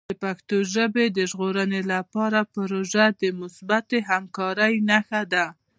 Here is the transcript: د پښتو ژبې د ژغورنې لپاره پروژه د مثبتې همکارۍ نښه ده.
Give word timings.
د 0.09 0.13
پښتو 0.23 0.57
ژبې 0.73 1.05
د 1.11 1.19
ژغورنې 1.31 1.81
لپاره 1.93 2.39
پروژه 2.55 3.05
د 3.21 3.23
مثبتې 3.39 3.97
همکارۍ 4.09 4.73
نښه 4.89 5.21
ده. 5.33 5.45